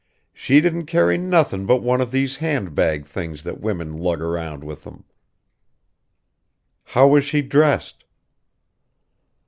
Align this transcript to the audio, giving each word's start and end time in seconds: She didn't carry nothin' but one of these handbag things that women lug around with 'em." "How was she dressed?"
She 0.33 0.61
didn't 0.61 0.87
carry 0.87 1.15
nothin' 1.19 1.67
but 1.67 1.83
one 1.83 2.01
of 2.01 2.09
these 2.09 2.37
handbag 2.37 3.05
things 3.05 3.43
that 3.43 3.59
women 3.61 3.99
lug 3.99 4.19
around 4.19 4.63
with 4.63 4.87
'em." 4.87 5.03
"How 6.85 7.07
was 7.09 7.23
she 7.23 7.43
dressed?" 7.43 8.03